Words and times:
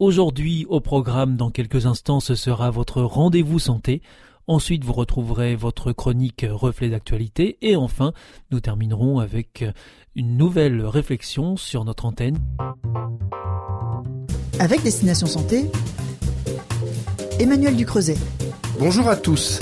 Aujourd'hui, 0.00 0.64
au 0.68 0.78
programme, 0.78 1.36
dans 1.36 1.50
quelques 1.50 1.86
instants, 1.86 2.20
ce 2.20 2.36
sera 2.36 2.70
votre 2.70 3.02
rendez-vous 3.02 3.58
santé. 3.58 4.00
Ensuite, 4.46 4.84
vous 4.84 4.92
retrouverez 4.92 5.56
votre 5.56 5.90
chronique 5.90 6.46
reflet 6.48 6.88
d'actualité. 6.88 7.58
Et 7.62 7.74
enfin, 7.74 8.12
nous 8.52 8.60
terminerons 8.60 9.18
avec 9.18 9.64
une 10.14 10.36
nouvelle 10.36 10.82
réflexion 10.86 11.56
sur 11.56 11.84
notre 11.84 12.04
antenne. 12.04 12.38
Avec 14.60 14.84
Destination 14.84 15.26
Santé, 15.26 15.64
Emmanuel 17.40 17.74
Ducreuset. 17.74 18.18
Bonjour 18.78 19.08
à 19.08 19.16
tous. 19.16 19.58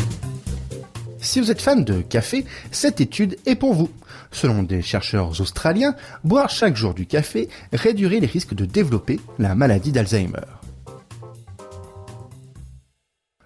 Si 1.19 1.41
vous 1.41 1.51
êtes 1.51 1.63
fan 1.63 1.83
de 1.83 2.03
café, 2.03 2.45
cette 2.71 3.01
étude 3.01 3.39
est 3.47 3.57
pour 3.57 3.73
vous. 3.73 3.89
Selon 4.37 4.63
des 4.65 4.83
chercheurs 4.83 5.41
australiens, 5.41 5.95
boire 6.23 6.51
chaque 6.51 6.77
jour 6.77 6.93
du 6.93 7.07
café 7.07 7.49
réduirait 7.73 8.21
les 8.21 8.27
risques 8.27 8.53
de 8.53 8.67
développer 8.67 9.19
la 9.39 9.55
maladie 9.55 9.93
d'Alzheimer. 9.93 10.45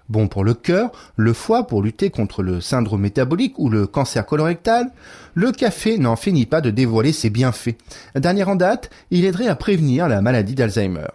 Bon 0.08 0.26
pour 0.26 0.42
le 0.42 0.52
cœur, 0.52 0.90
le 1.14 1.32
foie 1.32 1.68
pour 1.68 1.80
lutter 1.80 2.10
contre 2.10 2.42
le 2.42 2.60
syndrome 2.60 3.02
métabolique 3.02 3.56
ou 3.60 3.70
le 3.70 3.86
cancer 3.86 4.26
colorectal, 4.26 4.90
le 5.34 5.52
café 5.52 5.96
n'en 5.96 6.16
finit 6.16 6.46
pas 6.46 6.60
de 6.60 6.70
dévoiler 6.70 7.12
ses 7.12 7.30
bienfaits. 7.30 7.76
Dernière 8.16 8.48
en 8.48 8.56
date, 8.56 8.90
il 9.12 9.24
aiderait 9.24 9.46
à 9.46 9.54
prévenir 9.54 10.08
la 10.08 10.20
maladie 10.20 10.56
d'Alzheimer. 10.56 11.06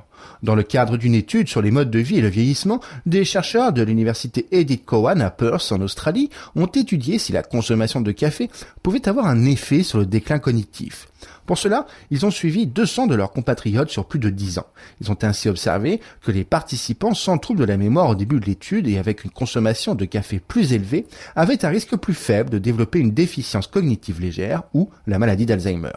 Dans 0.43 0.55
le 0.55 0.63
cadre 0.63 0.97
d'une 0.97 1.15
étude 1.15 1.47
sur 1.47 1.61
les 1.61 1.71
modes 1.71 1.91
de 1.91 1.99
vie 1.99 2.17
et 2.17 2.21
le 2.21 2.27
vieillissement, 2.27 2.79
des 3.05 3.25
chercheurs 3.25 3.73
de 3.73 3.81
l'université 3.81 4.47
Edith 4.51 4.85
Cowan 4.85 5.21
à 5.21 5.29
Perth 5.29 5.71
en 5.71 5.81
Australie 5.81 6.29
ont 6.55 6.67
étudié 6.67 7.19
si 7.19 7.31
la 7.31 7.43
consommation 7.43 8.01
de 8.01 8.11
café 8.11 8.49
pouvait 8.83 9.07
avoir 9.07 9.27
un 9.27 9.45
effet 9.45 9.83
sur 9.83 9.99
le 9.99 10.05
déclin 10.05 10.39
cognitif. 10.39 11.07
Pour 11.45 11.57
cela, 11.57 11.85
ils 12.11 12.25
ont 12.25 12.31
suivi 12.31 12.67
200 12.67 13.07
de 13.07 13.15
leurs 13.15 13.31
compatriotes 13.31 13.89
sur 13.89 14.05
plus 14.05 14.19
de 14.19 14.29
10 14.29 14.59
ans. 14.59 14.67
Ils 15.01 15.11
ont 15.11 15.17
ainsi 15.21 15.49
observé 15.49 16.01
que 16.23 16.31
les 16.31 16.43
participants 16.43 17.13
sans 17.13 17.37
trouble 17.37 17.59
de 17.59 17.65
la 17.65 17.77
mémoire 17.77 18.09
au 18.09 18.15
début 18.15 18.39
de 18.39 18.45
l'étude 18.45 18.87
et 18.87 18.97
avec 18.97 19.23
une 19.23 19.31
consommation 19.31 19.95
de 19.95 20.05
café 20.05 20.39
plus 20.39 20.73
élevée 20.73 21.05
avaient 21.35 21.65
un 21.65 21.69
risque 21.69 21.95
plus 21.95 22.13
faible 22.13 22.49
de 22.49 22.57
développer 22.57 22.99
une 22.99 23.11
déficience 23.11 23.67
cognitive 23.67 24.21
légère 24.21 24.63
ou 24.73 24.89
la 25.07 25.19
maladie 25.19 25.45
d'Alzheimer. 25.45 25.91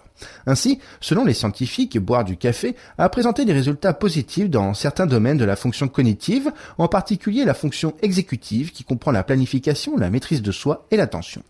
Ainsi, 0.47 0.81
selon 1.01 1.25
les 1.25 1.35
scientifiques, 1.35 1.99
boire 1.99 2.25
du 2.25 2.37
café 2.37 2.75
a 2.99 3.09
présenté 3.09 3.45
des 3.45 3.53
résultats 3.53 3.93
positifs 3.93 4.51
dans 4.51 4.75
certains 4.75 5.07
domaines 5.07 5.37
de 5.37 5.45
la 5.45 5.57
fonction 5.57 5.89
cognitive, 5.89 6.53
en 6.77 6.89
particulier 6.89 7.45
la 7.45 7.55
fonction 7.55 7.95
exécutive 8.03 8.73
qui 8.73 8.85
comprend 8.85 9.13
la 9.13 9.23
planification, 9.23 9.97
la 9.97 10.11
maîtrise 10.11 10.43
de 10.43 10.53
soi 10.53 10.87
et 10.91 10.97
l'attention. 10.97 11.43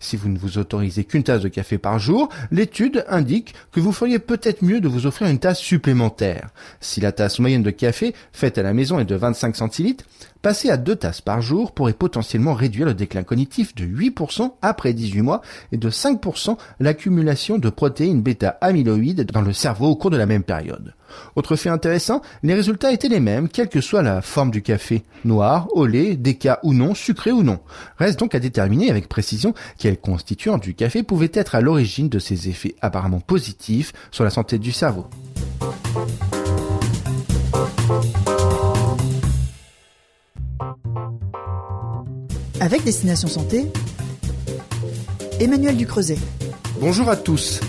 Si 0.00 0.16
vous 0.16 0.28
ne 0.28 0.38
vous 0.38 0.58
autorisez 0.58 1.04
qu'une 1.04 1.22
tasse 1.22 1.42
de 1.42 1.48
café 1.48 1.78
par 1.78 1.98
jour, 1.98 2.28
l'étude 2.50 3.04
indique 3.08 3.39
que 3.72 3.80
vous 3.80 3.92
feriez 3.92 4.18
peut-être 4.18 4.62
mieux 4.62 4.80
de 4.80 4.88
vous 4.88 5.06
offrir 5.06 5.28
une 5.28 5.38
tasse 5.38 5.58
supplémentaire. 5.58 6.50
Si 6.80 7.00
la 7.00 7.12
tasse 7.12 7.38
moyenne 7.38 7.62
de 7.62 7.70
café 7.70 8.14
faite 8.32 8.58
à 8.58 8.62
la 8.62 8.74
maison 8.74 8.98
est 8.98 9.04
de 9.04 9.14
25 9.14 9.56
centilitres, 9.56 10.04
passer 10.42 10.70
à 10.70 10.76
deux 10.76 10.96
tasses 10.96 11.20
par 11.20 11.42
jour 11.42 11.72
pourrait 11.72 11.92
potentiellement 11.92 12.54
réduire 12.54 12.86
le 12.86 12.94
déclin 12.94 13.22
cognitif 13.22 13.74
de 13.74 13.84
8% 13.84 14.52
après 14.62 14.92
18 14.92 15.22
mois 15.22 15.42
et 15.72 15.76
de 15.76 15.90
5% 15.90 16.56
l'accumulation 16.80 17.58
de 17.58 17.70
protéines 17.70 18.22
bêta-amyloïdes 18.22 19.30
dans 19.30 19.42
le 19.42 19.52
cerveau 19.52 19.88
au 19.88 19.96
cours 19.96 20.10
de 20.10 20.16
la 20.16 20.26
même 20.26 20.44
période. 20.44 20.94
Autre 21.36 21.56
fait 21.56 21.68
intéressant, 21.68 22.22
les 22.42 22.54
résultats 22.54 22.92
étaient 22.92 23.08
les 23.08 23.20
mêmes, 23.20 23.48
quelle 23.48 23.68
que 23.68 23.80
soit 23.80 24.02
la 24.02 24.22
forme 24.22 24.50
du 24.50 24.62
café, 24.62 25.02
noir, 25.24 25.68
au 25.72 25.86
lait, 25.86 26.16
déca 26.16 26.60
ou 26.62 26.74
non, 26.74 26.94
sucré 26.94 27.32
ou 27.32 27.42
non. 27.42 27.60
Reste 27.98 28.18
donc 28.18 28.34
à 28.34 28.40
déterminer 28.40 28.90
avec 28.90 29.08
précision 29.08 29.54
quel 29.78 29.98
constituant 29.98 30.58
du 30.58 30.74
café 30.74 31.02
pouvait 31.02 31.30
être 31.34 31.54
à 31.54 31.60
l'origine 31.60 32.08
de 32.08 32.18
ces 32.18 32.48
effets 32.48 32.74
apparemment 32.80 33.20
positifs 33.20 33.92
sur 34.10 34.24
la 34.24 34.30
santé 34.30 34.58
du 34.58 34.72
cerveau. 34.72 35.06
Avec 42.60 42.84
Destination 42.84 43.28
Santé, 43.28 43.66
Emmanuel 45.40 45.76
Ducreuset. 45.76 46.18
Bonjour 46.78 47.08
à 47.08 47.16
tous. 47.16 47.60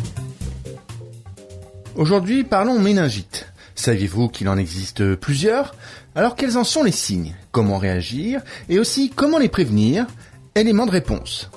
Aujourd'hui, 2.01 2.43
parlons 2.43 2.79
méningite. 2.79 3.45
Saviez-vous 3.75 4.27
qu'il 4.27 4.49
en 4.49 4.57
existe 4.57 5.13
plusieurs? 5.13 5.75
Alors 6.15 6.35
quels 6.35 6.57
en 6.57 6.63
sont 6.63 6.81
les 6.81 6.91
signes? 6.91 7.35
Comment 7.51 7.77
réagir? 7.77 8.41
Et 8.69 8.79
aussi 8.79 9.11
comment 9.11 9.37
les 9.37 9.49
prévenir? 9.49 10.07
Éléments 10.55 10.87
de 10.87 10.91
réponse. 10.91 11.51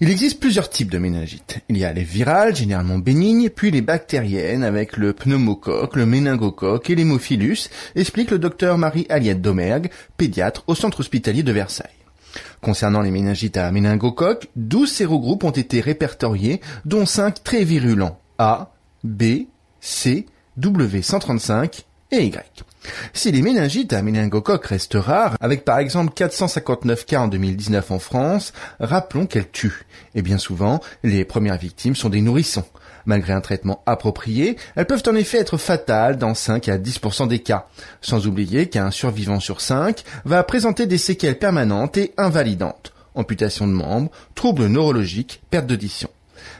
Il 0.00 0.10
existe 0.10 0.40
plusieurs 0.40 0.70
types 0.70 0.90
de 0.90 0.96
méningite. 0.96 1.58
Il 1.68 1.76
y 1.76 1.84
a 1.84 1.92
les 1.92 2.04
virales, 2.04 2.56
généralement 2.56 2.96
bénignes, 2.96 3.50
puis 3.50 3.70
les 3.70 3.82
bactériennes 3.82 4.64
avec 4.64 4.96
le 4.96 5.12
pneumocoque, 5.12 5.94
le 5.94 6.06
méningocoque 6.06 6.88
et 6.88 6.94
l'hémophilus, 6.94 7.68
explique 7.96 8.30
le 8.30 8.38
docteur 8.38 8.78
Marie-Aliette 8.78 9.42
Domergue, 9.42 9.90
pédiatre 10.16 10.64
au 10.68 10.74
centre 10.74 11.00
hospitalier 11.00 11.42
de 11.42 11.52
Versailles. 11.52 11.90
Concernant 12.60 13.00
les 13.00 13.10
méningites 13.10 13.56
à 13.56 13.70
méningocoque, 13.70 14.48
12 14.56 14.90
sérogroupes 14.90 15.44
ont 15.44 15.50
été 15.50 15.80
répertoriés, 15.80 16.60
dont 16.84 17.06
5 17.06 17.42
très 17.42 17.64
virulents, 17.64 18.18
A, 18.38 18.72
B, 19.04 19.46
C, 19.80 20.26
W135 20.58 21.84
et 22.12 22.24
Y. 22.24 22.64
Si 23.12 23.32
les 23.32 23.42
méningites 23.42 23.92
à 23.92 24.02
méningocoque 24.02 24.66
restent 24.66 24.94
rares, 24.94 25.36
avec 25.40 25.64
par 25.64 25.78
exemple 25.78 26.12
459 26.14 27.04
cas 27.04 27.20
en 27.20 27.28
2019 27.28 27.90
en 27.90 27.98
France, 27.98 28.52
rappelons 28.78 29.26
qu'elles 29.26 29.50
tuent. 29.50 29.86
Et 30.14 30.22
bien 30.22 30.38
souvent, 30.38 30.80
les 31.02 31.24
premières 31.24 31.58
victimes 31.58 31.96
sont 31.96 32.08
des 32.08 32.20
nourrissons. 32.20 32.64
Malgré 33.06 33.32
un 33.32 33.40
traitement 33.40 33.82
approprié, 33.86 34.56
elles 34.74 34.86
peuvent 34.86 35.02
en 35.06 35.14
effet 35.14 35.38
être 35.38 35.56
fatales 35.56 36.18
dans 36.18 36.34
5 36.34 36.68
à 36.68 36.76
10% 36.76 37.28
des 37.28 37.38
cas. 37.38 37.68
Sans 38.00 38.26
oublier 38.26 38.68
qu'un 38.68 38.90
survivant 38.90 39.40
sur 39.40 39.60
5 39.60 40.02
va 40.24 40.42
présenter 40.42 40.86
des 40.86 40.98
séquelles 40.98 41.38
permanentes 41.38 41.96
et 41.96 42.12
invalidantes. 42.16 42.92
Amputation 43.14 43.66
de 43.66 43.72
membres, 43.72 44.10
troubles 44.34 44.66
neurologiques, 44.66 45.40
perte 45.50 45.66
d'audition. 45.66 46.10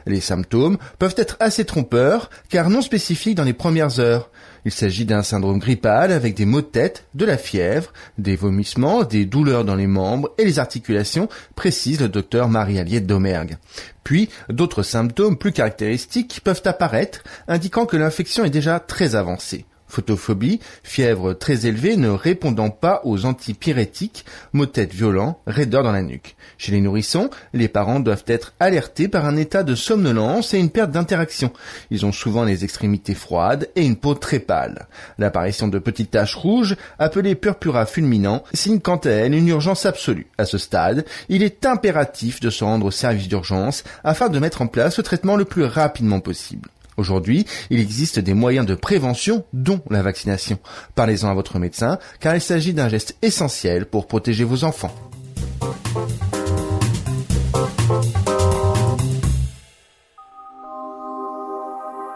Les 0.05 0.21
symptômes 0.21 0.77
peuvent 0.99 1.15
être 1.17 1.37
assez 1.39 1.65
trompeurs 1.65 2.29
car 2.49 2.69
non 2.69 2.81
spécifiques 2.81 3.35
dans 3.35 3.43
les 3.43 3.53
premières 3.53 3.99
heures. 3.99 4.29
Il 4.67 4.73
s'agit 4.73 5.05
d'un 5.05 5.23
syndrome 5.23 5.59
grippal 5.59 6.11
avec 6.11 6.35
des 6.35 6.43
maux 6.45 6.59
de 6.59 6.65
tête, 6.65 7.05
de 7.13 7.23
la 7.23 7.37
fièvre, 7.37 7.93
des 8.17 8.35
vomissements, 8.35 9.05
des 9.05 9.25
douleurs 9.25 9.63
dans 9.63 9.75
les 9.75 9.87
membres 9.87 10.33
et 10.37 10.43
les 10.43 10.59
articulations, 10.59 11.29
précise 11.55 12.01
le 12.01 12.09
docteur 12.09 12.49
Marie-Aliette 12.49 13.07
Domergue. 13.07 13.59
Puis, 14.03 14.27
d'autres 14.49 14.83
symptômes 14.83 15.37
plus 15.37 15.53
caractéristiques 15.53 16.41
peuvent 16.43 16.63
apparaître, 16.65 17.23
indiquant 17.47 17.85
que 17.85 17.95
l'infection 17.95 18.43
est 18.43 18.49
déjà 18.49 18.81
très 18.81 19.15
avancée. 19.15 19.63
Photophobie, 19.87 20.59
fièvre 20.83 21.33
très 21.33 21.65
élevée 21.65 21.97
ne 21.97 22.09
répondant 22.09 22.69
pas 22.69 23.01
aux 23.03 23.25
antipyrétiques, 23.25 24.25
maux 24.53 24.65
de 24.65 24.71
tête 24.71 24.93
violents, 24.93 25.39
raideur 25.47 25.83
dans 25.83 25.91
la 25.91 26.01
nuque. 26.01 26.35
Chez 26.57 26.71
les 26.71 26.81
nourrissons, 26.81 27.29
les 27.53 27.67
parents 27.67 27.99
doivent 27.99 28.23
être 28.27 28.53
alertés 28.59 29.07
par 29.07 29.25
un 29.25 29.37
état 29.37 29.63
de 29.63 29.75
somnolence 29.75 30.53
et 30.53 30.59
une 30.59 30.69
perte 30.69 30.91
d'interaction. 30.91 31.51
Ils 31.89 32.05
ont 32.05 32.11
souvent 32.11 32.43
les 32.43 32.63
extrémités 32.63 33.15
froides 33.15 33.69
et 33.75 33.85
une 33.85 33.95
peau 33.95 34.13
très 34.13 34.39
pâle. 34.39 34.87
L'apparition 35.17 35.67
de 35.67 35.79
petites 35.79 36.11
taches 36.11 36.35
rouges, 36.35 36.75
appelées 36.99 37.35
purpura 37.35 37.85
fulminant, 37.85 38.43
signe 38.53 38.79
quant 38.79 38.97
à 38.97 39.09
elle 39.09 39.33
une 39.33 39.47
urgence 39.47 39.85
absolue. 39.85 40.27
À 40.37 40.45
ce 40.45 40.57
stade, 40.57 41.05
il 41.29 41.43
est 41.43 41.65
impératif 41.65 42.39
de 42.39 42.49
se 42.49 42.63
rendre 42.63 42.87
au 42.87 42.91
service 42.91 43.27
d'urgence 43.27 43.83
afin 44.03 44.29
de 44.29 44.39
mettre 44.39 44.61
en 44.61 44.67
place 44.67 44.97
le 44.97 45.03
traitement 45.03 45.35
le 45.35 45.45
plus 45.45 45.63
rapidement 45.63 46.19
possible. 46.19 46.69
Aujourd'hui, 46.97 47.45
il 47.69 47.79
existe 47.79 48.19
des 48.19 48.33
moyens 48.33 48.65
de 48.65 48.73
prévention, 48.73 49.45
dont 49.53 49.81
la 49.89 50.01
vaccination. 50.01 50.57
Parlez-en 50.95 51.29
à 51.29 51.33
votre 51.35 51.59
médecin, 51.59 51.99
car 52.19 52.35
il 52.35 52.41
s'agit 52.41 52.73
d'un 52.73 52.89
geste 52.89 53.15
essentiel 53.21 53.85
pour 53.85 54.07
protéger 54.07 54.43
vos 54.43 54.63
enfants. 54.63 54.93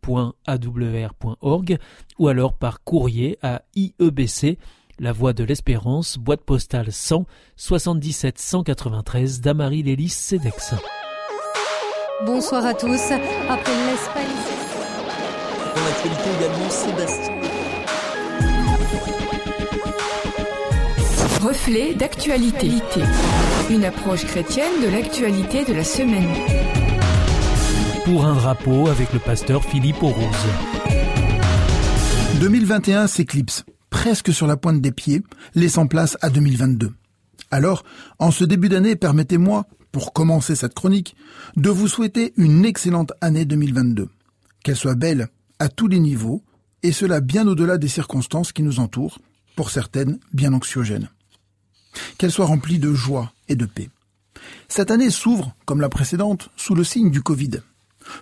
ou 2.19 2.27
alors 2.27 2.53
par 2.53 2.83
courrier 2.83 3.37
à 3.41 3.63
IEBC 3.75 4.57
la 4.99 5.11
Voix 5.11 5.33
de 5.33 5.43
l'Espérance, 5.43 6.17
boîte 6.17 6.41
postale 6.41 6.91
100 6.91 7.25
77 7.55 8.37
193 8.37 9.41
Damary 9.41 9.81
Lélis 9.81 10.09
Cedex. 10.09 10.75
Bonsoir 12.23 12.63
à 12.63 12.75
tous. 12.75 13.11
Après 13.49 13.73
l'Espagne. 13.87 14.27
Dans 15.75 15.83
l'actualité 15.83 16.29
également, 16.37 16.69
Sébastien. 16.69 17.50
Reflet 21.41 21.95
d'actualité. 21.95 22.69
Une 23.71 23.83
approche 23.83 24.25
chrétienne 24.25 24.79
de 24.83 24.87
l'actualité 24.89 25.65
de 25.65 25.73
la 25.73 25.83
semaine. 25.83 26.29
Pour 28.05 28.25
un 28.25 28.35
drapeau 28.35 28.87
avec 28.87 29.11
le 29.11 29.17
pasteur 29.17 29.63
Philippe 29.63 30.01
Rose. 30.01 30.13
2021 32.39 33.07
s'éclipse 33.07 33.63
presque 33.89 34.31
sur 34.31 34.45
la 34.45 34.55
pointe 34.55 34.81
des 34.81 34.91
pieds, 34.91 35.23
laissant 35.55 35.87
place 35.87 36.15
à 36.21 36.29
2022. 36.29 36.91
Alors, 37.49 37.83
en 38.19 38.29
ce 38.29 38.43
début 38.43 38.69
d'année, 38.69 38.95
permettez-moi, 38.95 39.65
pour 39.91 40.13
commencer 40.13 40.55
cette 40.55 40.75
chronique, 40.75 41.15
de 41.55 41.71
vous 41.71 41.87
souhaiter 41.87 42.33
une 42.37 42.65
excellente 42.65 43.13
année 43.19 43.45
2022. 43.45 44.09
Qu'elle 44.63 44.75
soit 44.75 44.93
belle 44.93 45.27
à 45.57 45.69
tous 45.69 45.87
les 45.87 45.99
niveaux, 45.99 46.43
et 46.83 46.91
cela 46.91 47.19
bien 47.19 47.47
au-delà 47.47 47.79
des 47.79 47.87
circonstances 47.87 48.51
qui 48.51 48.61
nous 48.61 48.79
entourent, 48.79 49.17
pour 49.55 49.71
certaines 49.71 50.19
bien 50.33 50.53
anxiogènes. 50.53 51.09
Qu'elle 52.17 52.31
soit 52.31 52.45
remplie 52.45 52.79
de 52.79 52.93
joie 52.93 53.33
et 53.47 53.55
de 53.55 53.65
paix. 53.65 53.89
Cette 54.67 54.91
année 54.91 55.09
s'ouvre, 55.09 55.55
comme 55.65 55.81
la 55.81 55.89
précédente, 55.89 56.49
sous 56.55 56.75
le 56.75 56.83
signe 56.83 57.11
du 57.11 57.21
Covid. 57.21 57.61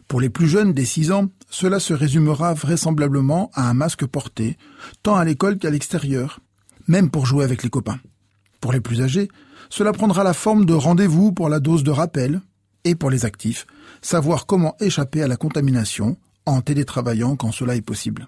Pour 0.08 0.20
les 0.20 0.30
plus 0.30 0.48
jeunes 0.48 0.74
des 0.74 0.86
6 0.86 1.12
ans, 1.12 1.30
cela 1.50 1.80
se 1.80 1.94
résumera 1.94 2.54
vraisemblablement 2.54 3.52
à 3.54 3.70
un 3.70 3.74
masque 3.74 4.06
porté, 4.06 4.58
tant 5.04 5.16
à 5.16 5.26
l'école 5.26 5.58
qu'à 5.58 5.70
l'extérieur, 5.70 6.40
même 6.88 7.10
pour 7.10 7.26
jouer 7.26 7.44
avec 7.44 7.64
les 7.64 7.70
copains. 7.70 8.00
Pour 8.62 8.74
les 8.74 8.82
plus 8.82 9.02
âgés, 9.02 9.30
cela 9.70 9.94
prendra 9.94 10.24
la 10.24 10.34
forme 10.34 10.66
de 10.66 10.74
rendez-vous 10.74 11.32
pour 11.32 11.50
la 11.50 11.60
dose 11.60 11.84
de 11.84 11.92
rappel, 11.92 12.42
et 12.84 12.96
pour 12.96 13.10
les 13.10 13.26
actifs, 13.26 13.68
savoir 14.02 14.46
comment 14.46 14.76
échapper 14.80 15.22
à 15.22 15.28
la 15.28 15.38
contamination 15.38 16.18
en 16.46 16.62
télétravaillant 16.62 17.36
quand 17.36 17.52
cela 17.52 17.76
est 17.76 17.82
possible. 17.82 18.28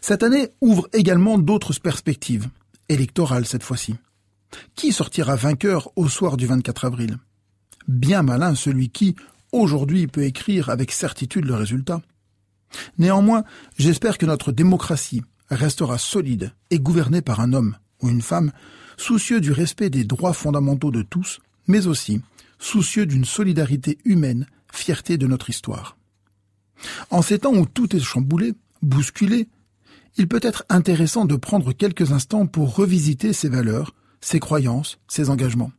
Cette 0.00 0.22
année 0.22 0.48
ouvre 0.60 0.88
également 0.92 1.38
d'autres 1.38 1.78
perspectives, 1.80 2.48
électorales 2.88 3.46
cette 3.46 3.62
fois-ci. 3.62 3.96
Qui 4.74 4.92
sortira 4.92 5.36
vainqueur 5.36 5.90
au 5.96 6.08
soir 6.08 6.36
du 6.36 6.46
24 6.46 6.84
avril? 6.84 7.18
Bien 7.88 8.22
malin 8.22 8.54
celui 8.54 8.90
qui, 8.90 9.16
aujourd'hui 9.50 10.06
peut 10.06 10.24
écrire 10.24 10.70
avec 10.70 10.92
certitude 10.92 11.44
le 11.44 11.54
résultat. 11.54 12.02
Néanmoins, 12.98 13.44
j'espère 13.78 14.18
que 14.18 14.26
notre 14.26 14.52
démocratie 14.52 15.22
restera 15.50 15.98
solide 15.98 16.52
et 16.70 16.78
gouvernée 16.78 17.22
par 17.22 17.40
un 17.40 17.52
homme 17.52 17.76
ou 18.00 18.08
une 18.08 18.22
femme 18.22 18.52
soucieux 18.96 19.40
du 19.40 19.52
respect 19.52 19.90
des 19.90 20.04
droits 20.04 20.32
fondamentaux 20.32 20.90
de 20.90 21.02
tous, 21.02 21.40
mais 21.66 21.86
aussi 21.86 22.20
soucieux 22.58 23.06
d'une 23.06 23.24
solidarité 23.24 23.98
humaine, 24.04 24.46
fierté 24.72 25.18
de 25.18 25.26
notre 25.26 25.50
histoire. 25.50 25.96
En 27.10 27.22
ces 27.22 27.40
temps 27.40 27.54
où 27.54 27.66
tout 27.66 27.94
est 27.94 28.00
chamboulé, 28.00 28.54
bousculé, 28.80 29.48
il 30.16 30.28
peut 30.28 30.40
être 30.42 30.64
intéressant 30.68 31.24
de 31.24 31.36
prendre 31.36 31.72
quelques 31.72 32.12
instants 32.12 32.46
pour 32.46 32.76
revisiter 32.76 33.32
ses 33.32 33.48
valeurs, 33.48 33.94
ses 34.22 34.40
croyances, 34.40 34.98
ses 35.08 35.28
engagements. 35.28 35.72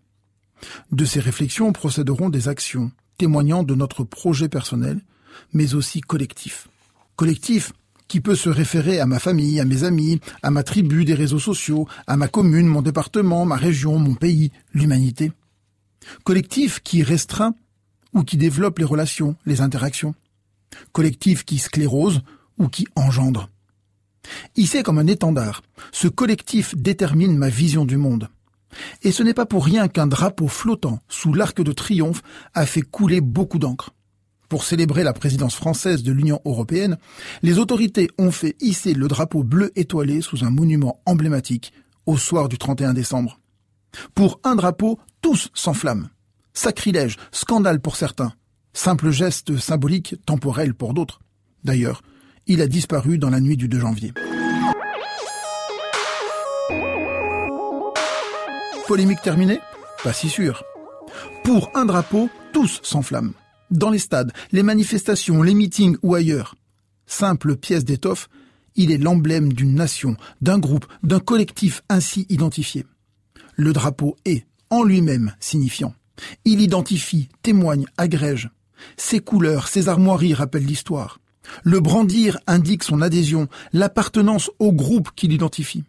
De 0.91 1.05
ces 1.05 1.19
réflexions 1.19 1.73
procéderont 1.73 2.29
des 2.29 2.47
actions, 2.47 2.91
témoignant 3.17 3.63
de 3.63 3.73
notre 3.73 4.03
projet 4.03 4.49
personnel, 4.49 5.01
mais 5.51 5.73
aussi 5.73 6.01
collectif. 6.01 6.67
Collectif 7.15 7.73
qui 8.07 8.21
peut 8.21 8.35
se 8.35 8.49
référer 8.49 8.99
à 8.99 9.05
ma 9.05 9.17
famille, 9.17 9.59
à 9.59 9.65
mes 9.65 9.83
amis, 9.83 10.19
à 10.43 10.51
ma 10.51 10.63
tribu 10.63 11.05
des 11.05 11.15
réseaux 11.15 11.39
sociaux, 11.39 11.87
à 12.05 12.15
ma 12.17 12.27
commune, 12.27 12.67
mon 12.67 12.81
département, 12.81 13.45
ma 13.45 13.55
région, 13.55 13.97
mon 13.97 14.13
pays, 14.13 14.51
l'humanité. 14.73 15.31
Collectif 16.23 16.81
qui 16.81 17.01
restreint 17.01 17.55
ou 18.13 18.23
qui 18.23 18.37
développe 18.37 18.79
les 18.79 18.85
relations, 18.85 19.35
les 19.45 19.61
interactions. 19.61 20.13
Collectif 20.91 21.43
qui 21.45 21.57
sclérose 21.57 22.21
ou 22.57 22.67
qui 22.67 22.85
engendre. 22.95 23.49
Ici 24.55 24.83
comme 24.83 24.99
un 24.99 25.07
étendard, 25.07 25.61
ce 25.91 26.07
collectif 26.07 26.75
détermine 26.75 27.37
ma 27.37 27.49
vision 27.49 27.85
du 27.85 27.97
monde. 27.97 28.29
Et 29.01 29.11
ce 29.11 29.23
n'est 29.23 29.33
pas 29.33 29.45
pour 29.45 29.65
rien 29.65 29.87
qu'un 29.87 30.07
drapeau 30.07 30.47
flottant 30.47 30.99
sous 31.07 31.33
l'arc 31.33 31.61
de 31.61 31.71
triomphe 31.71 32.21
a 32.53 32.65
fait 32.65 32.81
couler 32.81 33.21
beaucoup 33.21 33.59
d'encre. 33.59 33.91
Pour 34.49 34.63
célébrer 34.63 35.03
la 35.03 35.13
présidence 35.13 35.55
française 35.55 36.03
de 36.03 36.11
l'Union 36.11 36.39
européenne, 36.45 36.97
les 37.41 37.57
autorités 37.57 38.09
ont 38.17 38.31
fait 38.31 38.55
hisser 38.61 38.93
le 38.93 39.07
drapeau 39.07 39.43
bleu 39.43 39.71
étoilé 39.75 40.21
sous 40.21 40.43
un 40.43 40.51
monument 40.51 41.01
emblématique 41.05 41.73
au 42.05 42.17
soir 42.17 42.49
du 42.49 42.57
31 42.57 42.93
décembre. 42.93 43.39
Pour 44.13 44.39
un 44.43 44.55
drapeau, 44.55 44.99
tous 45.21 45.49
s'enflamment. 45.53 46.07
Sacrilège, 46.53 47.17
scandale 47.31 47.79
pour 47.79 47.95
certains, 47.95 48.33
simple 48.73 49.09
geste 49.11 49.57
symbolique, 49.57 50.15
temporel 50.25 50.73
pour 50.73 50.93
d'autres. 50.93 51.21
D'ailleurs, 51.63 52.01
il 52.47 52.61
a 52.61 52.67
disparu 52.67 53.17
dans 53.17 53.29
la 53.29 53.39
nuit 53.39 53.57
du 53.57 53.67
2 53.67 53.79
janvier. 53.79 54.13
Polémique 58.87 59.21
terminée 59.21 59.59
Pas 60.03 60.13
si 60.13 60.29
sûr. 60.29 60.63
Pour 61.43 61.71
un 61.73 61.85
drapeau, 61.85 62.29
tous 62.51 62.79
s'enflamment. 62.83 63.33
Dans 63.71 63.89
les 63.89 63.99
stades, 63.99 64.33
les 64.51 64.63
manifestations, 64.63 65.41
les 65.41 65.53
meetings 65.53 65.97
ou 66.03 66.15
ailleurs. 66.15 66.55
Simple 67.05 67.55
pièce 67.55 67.85
d'étoffe, 67.85 68.29
il 68.75 68.91
est 68.91 68.97
l'emblème 68.97 69.53
d'une 69.53 69.75
nation, 69.75 70.15
d'un 70.41 70.59
groupe, 70.59 70.85
d'un 71.03 71.19
collectif 71.19 71.83
ainsi 71.89 72.25
identifié. 72.29 72.85
Le 73.55 73.71
drapeau 73.71 74.15
est, 74.25 74.45
en 74.69 74.83
lui-même, 74.83 75.33
signifiant. 75.39 75.93
Il 76.45 76.61
identifie, 76.61 77.29
témoigne, 77.41 77.85
agrège. 77.97 78.49
Ses 78.97 79.19
couleurs, 79.19 79.67
ses 79.67 79.89
armoiries 79.89 80.33
rappellent 80.33 80.65
l'histoire. 80.65 81.19
Le 81.63 81.79
brandir 81.79 82.39
indique 82.47 82.83
son 82.83 83.01
adhésion, 83.01 83.47
l'appartenance 83.73 84.49
au 84.59 84.71
groupe 84.71 85.09
qui 85.15 85.27
l'identifie. 85.27 85.83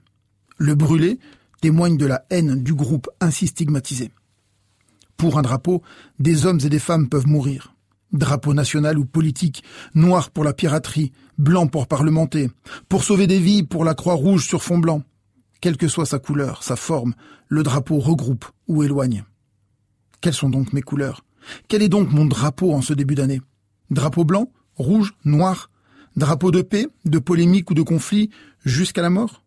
Le 0.58 0.74
brûler 0.74 1.18
témoigne 1.60 1.96
de 1.96 2.06
la 2.06 2.24
haine 2.30 2.62
du 2.62 2.74
groupe 2.74 3.08
ainsi 3.20 3.46
stigmatisé. 3.46 4.10
Pour 5.16 5.38
un 5.38 5.42
drapeau, 5.42 5.82
des 6.18 6.46
hommes 6.46 6.60
et 6.64 6.68
des 6.68 6.78
femmes 6.78 7.08
peuvent 7.08 7.26
mourir. 7.26 7.74
Drapeau 8.12 8.54
national 8.54 8.98
ou 8.98 9.04
politique, 9.04 9.64
noir 9.94 10.30
pour 10.30 10.44
la 10.44 10.52
piraterie, 10.52 11.12
blanc 11.38 11.66
pour 11.66 11.86
parlementer, 11.86 12.50
pour 12.88 13.02
sauver 13.02 13.26
des 13.26 13.40
vies 13.40 13.62
pour 13.62 13.84
la 13.84 13.94
croix 13.94 14.14
rouge 14.14 14.46
sur 14.46 14.62
fond 14.62 14.78
blanc. 14.78 15.02
Quelle 15.60 15.76
que 15.76 15.88
soit 15.88 16.06
sa 16.06 16.18
couleur, 16.18 16.62
sa 16.62 16.76
forme, 16.76 17.14
le 17.48 17.62
drapeau 17.62 17.98
regroupe 17.98 18.44
ou 18.68 18.82
éloigne. 18.82 19.24
Quelles 20.20 20.34
sont 20.34 20.50
donc 20.50 20.72
mes 20.72 20.82
couleurs? 20.82 21.24
Quel 21.68 21.82
est 21.82 21.88
donc 21.88 22.12
mon 22.12 22.26
drapeau 22.26 22.72
en 22.72 22.82
ce 22.82 22.92
début 22.92 23.14
d'année? 23.14 23.40
Drapeau 23.90 24.24
blanc, 24.24 24.50
rouge, 24.76 25.14
noir 25.24 25.70
Drapeau 26.16 26.52
de 26.52 26.62
paix, 26.62 26.86
de 27.04 27.18
polémique 27.18 27.72
ou 27.72 27.74
de 27.74 27.82
conflit, 27.82 28.30
jusqu'à 28.64 29.02
la 29.02 29.10
mort? 29.10 29.42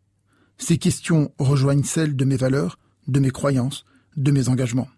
Ces 0.57 0.77
questions 0.77 1.31
rejoignent 1.39 1.83
celles 1.83 2.15
de 2.15 2.25
mes 2.25 2.35
valeurs, 2.35 2.77
de 3.07 3.21
mes 3.21 3.29
croyances, 3.29 3.85
de 4.17 4.31
mes 4.31 4.49
engagements. 4.49 4.89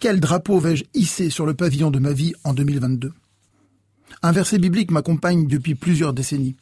Quel 0.00 0.20
drapeau 0.20 0.58
vais-je 0.58 0.84
hisser 0.92 1.30
sur 1.30 1.46
le 1.46 1.54
pavillon 1.54 1.90
de 1.90 1.98
ma 1.98 2.12
vie 2.12 2.34
en 2.44 2.52
2022 2.52 3.12
Un 4.22 4.32
verset 4.32 4.58
biblique 4.58 4.90
m'accompagne 4.90 5.46
depuis 5.46 5.74
plusieurs 5.74 6.12
décennies. 6.12 6.56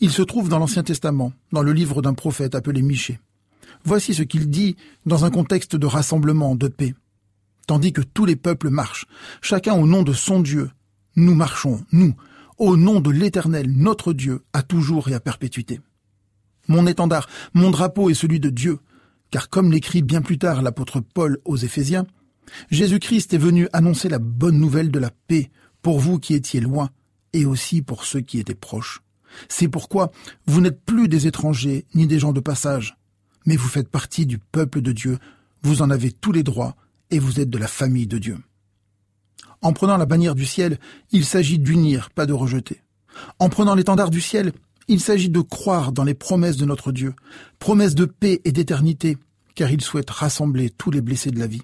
Il 0.00 0.10
se 0.10 0.22
trouve 0.22 0.48
dans 0.48 0.58
l'Ancien 0.58 0.84
Testament, 0.84 1.32
dans 1.50 1.62
le 1.62 1.72
livre 1.72 2.00
d'un 2.00 2.14
prophète 2.14 2.54
appelé 2.54 2.80
Michée. 2.80 3.20
Voici 3.84 4.14
ce 4.14 4.22
qu'il 4.22 4.48
dit 4.48 4.76
dans 5.04 5.26
un 5.26 5.30
contexte 5.30 5.76
de 5.76 5.86
rassemblement, 5.86 6.54
de 6.54 6.68
paix. 6.68 6.94
Tandis 7.66 7.92
que 7.92 8.00
tous 8.00 8.24
les 8.24 8.36
peuples 8.36 8.70
marchent, 8.70 9.06
chacun 9.42 9.74
au 9.74 9.86
nom 9.86 10.02
de 10.02 10.12
son 10.12 10.40
Dieu, 10.40 10.70
nous 11.16 11.34
marchons, 11.34 11.84
nous, 11.92 12.14
au 12.62 12.76
nom 12.76 13.00
de 13.00 13.10
l'Éternel, 13.10 13.68
notre 13.68 14.12
Dieu, 14.12 14.44
à 14.52 14.62
toujours 14.62 15.08
et 15.08 15.14
à 15.14 15.18
perpétuité. 15.18 15.80
Mon 16.68 16.86
étendard, 16.86 17.28
mon 17.54 17.72
drapeau 17.72 18.08
est 18.08 18.14
celui 18.14 18.38
de 18.38 18.50
Dieu, 18.50 18.78
car 19.32 19.48
comme 19.48 19.72
l'écrit 19.72 20.00
bien 20.00 20.22
plus 20.22 20.38
tard 20.38 20.62
l'apôtre 20.62 21.00
Paul 21.00 21.40
aux 21.44 21.56
Éphésiens, 21.56 22.06
Jésus-Christ 22.70 23.34
est 23.34 23.38
venu 23.38 23.66
annoncer 23.72 24.08
la 24.08 24.20
bonne 24.20 24.60
nouvelle 24.60 24.92
de 24.92 25.00
la 25.00 25.10
paix 25.10 25.50
pour 25.82 25.98
vous 25.98 26.20
qui 26.20 26.34
étiez 26.34 26.60
loin 26.60 26.90
et 27.32 27.46
aussi 27.46 27.82
pour 27.82 28.04
ceux 28.04 28.20
qui 28.20 28.38
étaient 28.38 28.54
proches. 28.54 29.02
C'est 29.48 29.66
pourquoi 29.66 30.12
vous 30.46 30.60
n'êtes 30.60 30.84
plus 30.84 31.08
des 31.08 31.26
étrangers 31.26 31.84
ni 31.96 32.06
des 32.06 32.20
gens 32.20 32.32
de 32.32 32.38
passage, 32.38 32.96
mais 33.44 33.56
vous 33.56 33.68
faites 33.68 33.88
partie 33.88 34.24
du 34.24 34.38
peuple 34.38 34.82
de 34.82 34.92
Dieu, 34.92 35.18
vous 35.62 35.82
en 35.82 35.90
avez 35.90 36.12
tous 36.12 36.30
les 36.30 36.44
droits 36.44 36.76
et 37.10 37.18
vous 37.18 37.40
êtes 37.40 37.50
de 37.50 37.58
la 37.58 37.66
famille 37.66 38.06
de 38.06 38.18
Dieu. 38.18 38.38
En 39.62 39.72
prenant 39.72 39.96
la 39.96 40.06
bannière 40.06 40.34
du 40.34 40.44
ciel, 40.44 40.78
il 41.12 41.24
s'agit 41.24 41.58
d'unir, 41.58 42.10
pas 42.10 42.26
de 42.26 42.32
rejeter. 42.32 42.82
En 43.38 43.48
prenant 43.48 43.74
l'étendard 43.74 44.10
du 44.10 44.20
ciel, 44.20 44.52
il 44.88 45.00
s'agit 45.00 45.30
de 45.30 45.40
croire 45.40 45.92
dans 45.92 46.04
les 46.04 46.14
promesses 46.14 46.56
de 46.56 46.64
notre 46.64 46.92
Dieu, 46.92 47.14
promesses 47.58 47.94
de 47.94 48.04
paix 48.04 48.40
et 48.44 48.52
d'éternité, 48.52 49.16
car 49.54 49.70
il 49.70 49.80
souhaite 49.80 50.10
rassembler 50.10 50.70
tous 50.70 50.90
les 50.90 51.00
blessés 51.00 51.30
de 51.30 51.38
la 51.38 51.46
vie. 51.46 51.62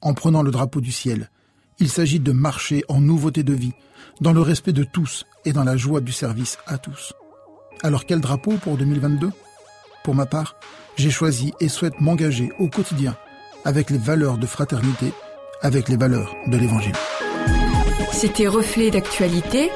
En 0.00 0.14
prenant 0.14 0.42
le 0.42 0.50
drapeau 0.50 0.80
du 0.80 0.92
ciel, 0.92 1.30
il 1.78 1.88
s'agit 1.88 2.20
de 2.20 2.32
marcher 2.32 2.84
en 2.88 3.00
nouveauté 3.00 3.42
de 3.42 3.54
vie, 3.54 3.72
dans 4.20 4.32
le 4.32 4.40
respect 4.40 4.72
de 4.72 4.84
tous 4.84 5.24
et 5.44 5.52
dans 5.52 5.64
la 5.64 5.76
joie 5.76 6.00
du 6.00 6.12
service 6.12 6.58
à 6.66 6.78
tous. 6.78 7.12
Alors 7.82 8.06
quel 8.06 8.20
drapeau 8.20 8.56
pour 8.58 8.76
2022 8.76 9.30
Pour 10.02 10.14
ma 10.14 10.26
part, 10.26 10.56
j'ai 10.96 11.10
choisi 11.10 11.52
et 11.60 11.68
souhaite 11.68 12.00
m'engager 12.00 12.50
au 12.58 12.68
quotidien 12.68 13.16
avec 13.64 13.90
les 13.90 13.98
valeurs 13.98 14.38
de 14.38 14.46
fraternité, 14.46 15.12
avec 15.64 15.88
les 15.88 15.96
valeurs 15.96 16.36
de 16.46 16.56
l'Évangile. 16.56 16.94
C'était 18.12 18.46
Reflet 18.46 18.90
d'actualité, 18.90 19.70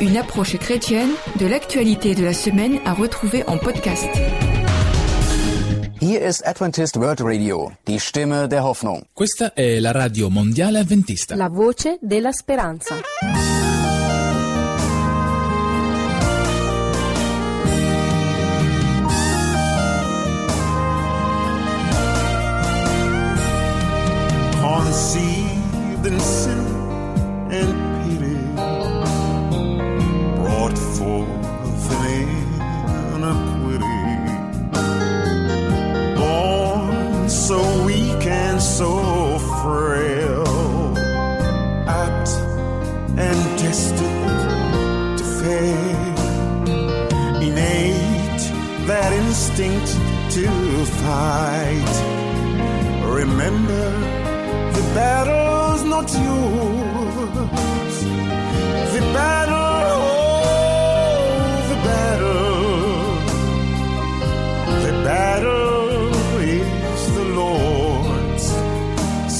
une 0.00 0.16
approche 0.16 0.56
chrétienne 0.58 1.10
de 1.40 1.46
l'actualité 1.46 2.14
de 2.14 2.22
la 2.22 2.32
semaine 2.32 2.78
à 2.84 2.92
retrouver 2.92 3.42
en 3.48 3.58
podcast. 3.58 4.08
Hier 6.00 6.20
ist 6.20 6.46
Adventist 6.46 6.96
World 6.96 7.20
Radio, 7.22 7.72
die 7.86 7.98
Stimme 7.98 8.46
der 8.46 8.62
Hoffnung. 8.62 9.02
Questa 9.12 9.54
è 9.54 9.80
la 9.80 9.92
radio 9.92 10.28
mondiale 10.28 10.78
adventista. 10.78 11.34
La 11.34 11.48
voce 11.48 11.98
della 12.00 12.32
speranza. 12.32 12.94
Conceived 24.86 26.06
in 26.06 26.20
sin 26.20 26.64
and 27.50 27.72
pity, 28.04 28.38
brought 30.36 30.78
forth 30.78 31.86
in 32.14 32.28
iniquity, 33.16 34.06
born 36.16 37.28
so 37.28 37.58
weak 37.84 38.26
and 38.26 38.62
so 38.62 39.38
frail, 39.60 40.96
apt 41.88 42.30
and 43.18 43.58
destined 43.58 45.18
to 45.18 45.24
fail, 45.42 46.16
innate 47.42 48.44
that 48.86 49.12
instinct 49.12 49.90
to 50.32 50.46
fight. 51.02 51.94
Remember 53.04 54.25
battle's 54.96 55.82
not 55.84 56.08
yours. 56.26 57.96
The 58.94 59.02
battle, 59.16 59.82
oh, 59.92 60.48
the 61.70 61.78
battle, 61.90 62.40
the 64.86 64.94
battle 65.04 66.14
is 66.40 67.02
the 67.18 67.26
Lord's. 67.40 68.46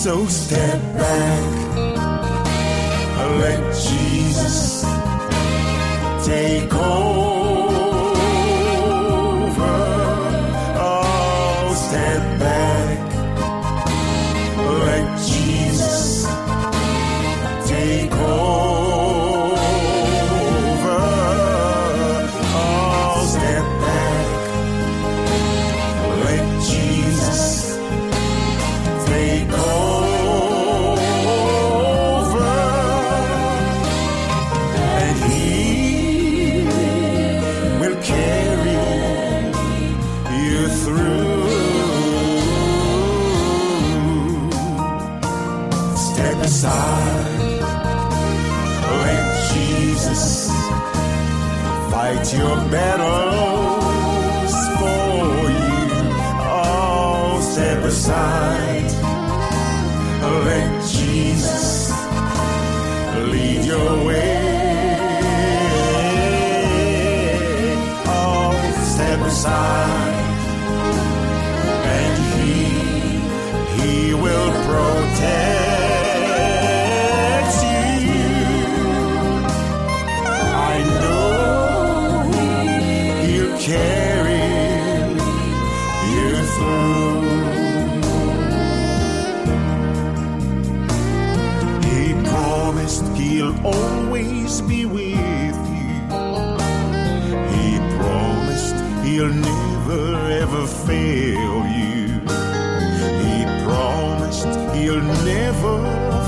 So 0.03 0.13
step 0.27 0.81
back, 1.03 1.47
and 3.21 3.31
let 3.41 3.61
Jesus 3.89 4.59
take 6.27 6.75
over. 6.75 7.06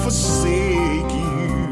Forsake 0.09 1.13
you. 1.13 1.69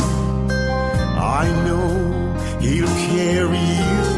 I 1.16 1.48
know 1.64 2.34
He'll 2.60 2.94
carry 3.08 3.58
you 3.58 4.15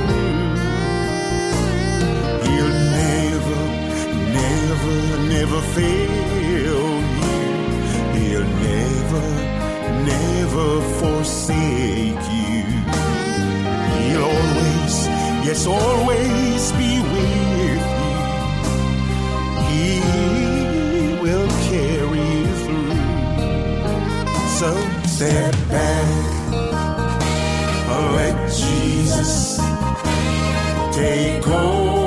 never, 5.38 5.60
fail 5.60 6.28
you. 6.52 6.74
He'll 8.16 8.50
never, 8.70 9.26
never 10.12 10.68
forsake 10.98 12.24
you. 12.38 12.62
He'll 13.98 14.26
always, 14.36 14.94
yes, 15.46 15.60
always 15.66 16.62
be 16.80 16.92
with 17.12 17.34
you. 17.60 17.74
He 19.70 19.84
will 21.22 21.48
carry 21.70 22.24
you 22.38 22.48
through. 22.62 22.96
So 24.58 24.70
step 25.16 25.54
back, 25.74 26.18
let 28.16 28.36
Jesus 28.50 29.58
take 30.96 31.46
over. 31.46 31.97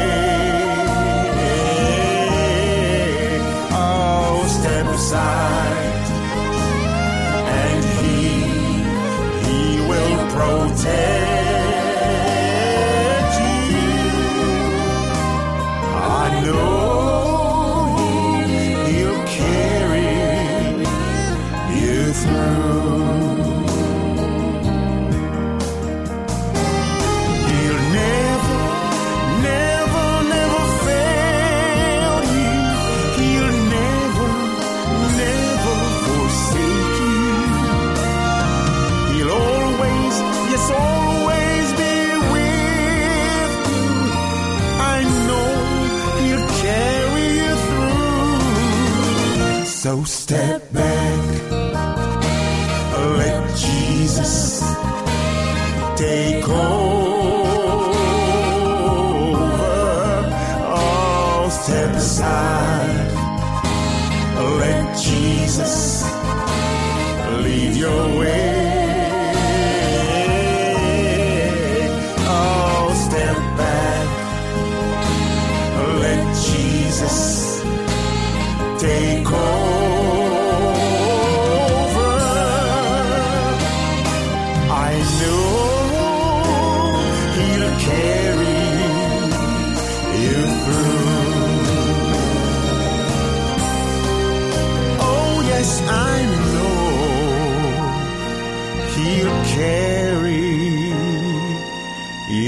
So 49.88 50.04
step 50.04 50.70
back, 50.70 51.37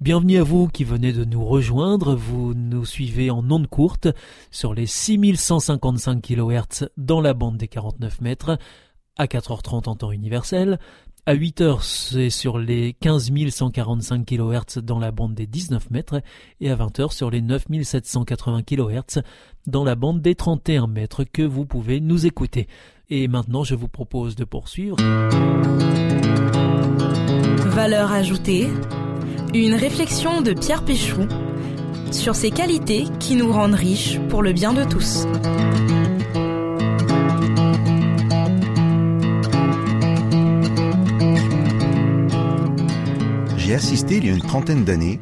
Bienvenue 0.00 0.38
à 0.38 0.42
vous 0.42 0.66
qui 0.66 0.84
venez 0.84 1.12
de 1.12 1.26
nous 1.26 1.44
rejoindre. 1.44 2.14
Vous 2.14 2.54
nous 2.54 2.86
suivez 2.86 3.30
en 3.30 3.50
ondes 3.50 3.66
courtes 3.66 4.08
sur 4.50 4.72
les 4.72 4.86
6155 4.86 6.22
kHz 6.22 6.88
dans 6.96 7.20
la 7.20 7.34
bande 7.34 7.58
des 7.58 7.68
49 7.68 8.22
mètres, 8.22 8.58
à 9.18 9.26
4h30 9.26 9.90
en 9.90 9.96
temps 9.96 10.10
universel. 10.10 10.78
À 11.26 11.34
8h, 11.34 11.82
c'est 11.82 12.30
sur 12.30 12.56
les 12.58 12.94
15 12.94 13.30
145 13.50 14.24
kHz 14.24 14.78
dans 14.82 14.98
la 14.98 15.12
bande 15.12 15.34
des 15.34 15.46
19 15.46 15.90
mètres 15.90 16.22
et 16.62 16.70
à 16.70 16.76
20h 16.76 17.12
sur 17.12 17.30
les 17.30 17.42
9 17.42 17.66
780 17.82 18.62
kHz 18.62 19.20
dans 19.66 19.84
la 19.84 19.96
bande 19.96 20.22
des 20.22 20.34
31 20.34 20.86
mètres 20.86 21.24
que 21.24 21.42
vous 21.42 21.66
pouvez 21.66 22.00
nous 22.00 22.24
écouter. 22.24 22.68
Et 23.10 23.28
maintenant, 23.28 23.64
je 23.64 23.74
vous 23.74 23.88
propose 23.88 24.34
de 24.34 24.44
poursuivre. 24.44 24.96
Valeur 27.66 28.12
ajoutée, 28.12 28.66
une 29.58 29.74
réflexion 29.74 30.42
de 30.42 30.52
Pierre 30.52 30.84
Péchou 30.84 31.26
sur 32.12 32.34
ces 32.36 32.50
qualités 32.50 33.06
qui 33.18 33.34
nous 33.34 33.52
rendent 33.52 33.74
riches 33.74 34.20
pour 34.28 34.42
le 34.42 34.52
bien 34.52 34.72
de 34.72 34.84
tous. 34.84 35.26
J'ai 43.56 43.74
assisté 43.74 44.16
il 44.18 44.26
y 44.26 44.30
a 44.30 44.32
une 44.32 44.40
trentaine 44.40 44.84
d'années 44.84 45.20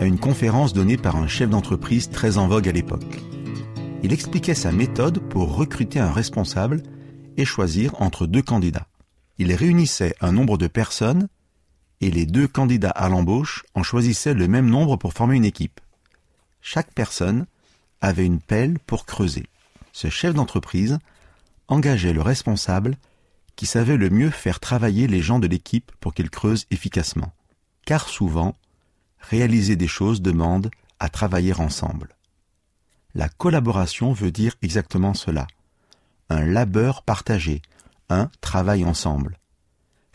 à 0.00 0.04
une 0.04 0.18
conférence 0.18 0.72
donnée 0.72 0.96
par 0.96 1.16
un 1.16 1.26
chef 1.26 1.50
d'entreprise 1.50 2.10
très 2.10 2.38
en 2.38 2.48
vogue 2.48 2.68
à 2.68 2.72
l'époque. 2.72 3.20
Il 4.02 4.12
expliquait 4.12 4.54
sa 4.54 4.72
méthode 4.72 5.18
pour 5.18 5.56
recruter 5.56 5.98
un 5.98 6.12
responsable 6.12 6.82
et 7.36 7.44
choisir 7.44 8.00
entre 8.00 8.26
deux 8.26 8.42
candidats. 8.42 8.86
Il 9.38 9.52
réunissait 9.52 10.14
un 10.20 10.32
nombre 10.32 10.56
de 10.56 10.68
personnes 10.68 11.28
et 12.00 12.10
les 12.10 12.26
deux 12.26 12.48
candidats 12.48 12.90
à 12.90 13.08
l'embauche 13.08 13.64
en 13.74 13.82
choisissaient 13.82 14.34
le 14.34 14.48
même 14.48 14.68
nombre 14.68 14.96
pour 14.96 15.12
former 15.12 15.36
une 15.36 15.44
équipe. 15.44 15.80
Chaque 16.60 16.92
personne 16.92 17.46
avait 18.00 18.26
une 18.26 18.40
pelle 18.40 18.78
pour 18.80 19.06
creuser. 19.06 19.46
Ce 19.92 20.08
chef 20.10 20.34
d'entreprise 20.34 20.98
engageait 21.66 22.12
le 22.12 22.22
responsable 22.22 22.96
qui 23.56 23.66
savait 23.66 23.96
le 23.96 24.10
mieux 24.10 24.30
faire 24.30 24.60
travailler 24.60 25.08
les 25.08 25.20
gens 25.20 25.40
de 25.40 25.48
l'équipe 25.48 25.90
pour 26.00 26.14
qu'ils 26.14 26.30
creusent 26.30 26.66
efficacement. 26.70 27.32
Car 27.84 28.08
souvent, 28.08 28.56
réaliser 29.18 29.74
des 29.74 29.88
choses 29.88 30.22
demande 30.22 30.70
à 31.00 31.08
travailler 31.08 31.54
ensemble. 31.54 32.14
La 33.14 33.28
collaboration 33.28 34.12
veut 34.12 34.30
dire 34.30 34.54
exactement 34.62 35.14
cela. 35.14 35.46
Un 36.30 36.44
labeur 36.44 37.02
partagé, 37.02 37.62
un 38.10 38.30
travail 38.40 38.84
ensemble. 38.84 39.38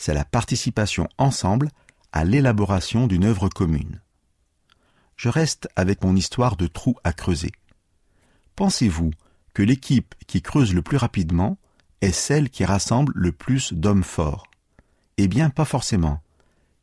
C'est 0.06 0.14
la 0.14 0.26
participation 0.26 1.08
ensemble 1.18 1.70
à 2.12 2.26
l'élaboration 2.26 3.08
d'une 3.08 3.24
œuvre 3.24 3.48
commune. 3.48 4.02
Je 5.16 5.30
reste 5.30 5.70
avec 5.78 6.04
mon 6.04 6.14
histoire 6.14 6.58
de 6.58 6.68
trou 6.68 6.98
à 7.06 7.14
creuser. 7.14 7.54
Pensez-vous 8.58 9.12
que 9.54 9.64
l'équipe 9.64 10.14
qui 10.28 10.42
creuse 10.42 10.74
le 10.74 10.82
plus 10.82 10.98
rapidement 10.98 11.58
est 12.02 12.12
celle 12.12 12.50
qui 12.50 12.66
rassemble 12.66 13.14
le 13.16 13.32
plus 13.32 13.72
d'hommes 13.72 14.04
forts? 14.04 14.48
Eh 15.16 15.30
bien, 15.30 15.50
pas 15.50 15.64
forcément, 15.64 16.22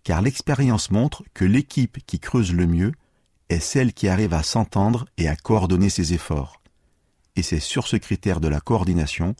car 0.02 0.22
l'expérience 0.22 0.90
montre 0.90 1.22
que 1.34 1.44
l'équipe 1.44 1.98
qui 2.06 2.20
creuse 2.20 2.54
le 2.54 2.66
mieux 2.66 2.92
est 3.50 3.60
celle 3.60 3.92
qui 3.92 4.08
arrive 4.08 4.32
à 4.32 4.42
s'entendre 4.42 5.04
et 5.18 5.28
à 5.28 5.36
coordonner 5.36 5.90
ses 5.90 6.14
efforts. 6.14 6.62
Et 7.36 7.42
c'est 7.42 7.60
sur 7.60 7.86
ce 7.86 7.96
critère 7.96 8.40
de 8.40 8.48
la 8.48 8.62
coordination 8.62 9.36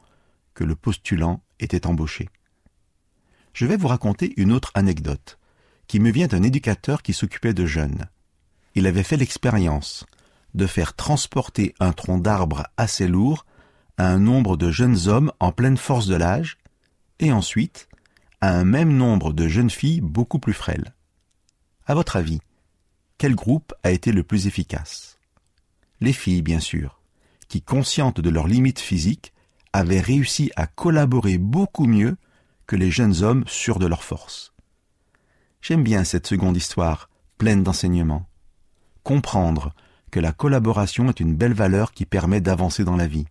que 0.53 0.65
le 0.65 0.77
postulant 0.77 1.43
était 1.61 1.87
embauché. 1.87 2.29
Je 3.61 3.67
vais 3.67 3.77
vous 3.77 3.89
raconter 3.89 4.33
une 4.39 4.53
autre 4.53 4.71
anecdote, 4.73 5.39
qui 5.87 6.01
me 6.01 6.11
vient 6.11 6.29
d'un 6.29 6.43
éducateur 6.43 7.03
qui 7.03 7.13
s'occupait 7.13 7.53
de 7.53 7.67
jeunes. 7.67 8.09
Il 8.75 8.87
avait 8.87 9.03
fait 9.03 9.19
l'expérience 9.19 10.07
de 10.55 10.67
faire 10.67 10.97
transporter 10.97 11.75
un 11.79 11.93
tronc 11.93 12.21
d'arbre 12.21 12.67
assez 12.79 13.07
lourd 13.07 13.45
à 13.99 14.09
un 14.09 14.19
nombre 14.19 14.57
de 14.57 14.71
jeunes 14.71 15.09
hommes 15.09 15.31
en 15.41 15.53
pleine 15.53 15.77
force 15.77 16.07
de 16.07 16.15
l'âge, 16.15 16.57
et 17.19 17.33
ensuite 17.33 17.91
à 18.41 18.57
un 18.59 18.65
même 18.65 18.97
nombre 18.97 19.35
de 19.35 19.47
jeunes 19.47 19.69
filles 19.69 20.01
beaucoup 20.01 20.39
plus 20.39 20.55
frêles. 20.55 20.95
À 21.85 21.93
votre 21.93 22.17
avis, 22.17 22.41
quel 23.19 23.35
groupe 23.35 23.75
a 23.83 23.91
été 23.91 24.11
le 24.11 24.23
plus 24.23 24.47
efficace? 24.47 25.19
Les 26.01 26.15
filles, 26.15 26.41
bien 26.41 26.61
sûr, 26.61 27.03
qui, 27.49 27.61
conscientes 27.61 28.23
de 28.23 28.31
leurs 28.31 28.49
limites 28.49 28.81
physiques, 28.81 29.35
avaient 29.75 30.01
réussi 30.01 30.51
à 30.57 30.67
collaborer 30.67 31.37
beaucoup 31.37 31.85
mieux 31.85 32.17
que 32.71 32.77
les 32.77 32.93
jeunes 32.93 33.25
hommes 33.25 33.43
sûrs 33.49 33.81
de 33.81 33.87
leur 33.89 34.05
force. 34.05 34.55
J'aime 35.61 35.83
bien 35.83 36.05
cette 36.05 36.29
seconde 36.29 36.57
histoire, 36.57 37.11
pleine 37.37 37.65
d'enseignements. 37.65 38.29
Comprendre 39.03 39.75
que 40.13 40.21
la 40.21 40.31
collaboration 40.31 41.09
est 41.09 41.19
une 41.19 41.35
belle 41.35 41.53
valeur 41.53 41.91
qui 41.91 42.07
permet 42.07 42.41
d'avancer 42.41 42.85
dans 42.85 42.95
la 42.95 43.09
vie. 43.09 43.27